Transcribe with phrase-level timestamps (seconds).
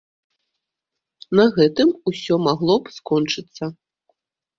[1.39, 3.63] На гэтым усё магло б скончыцца.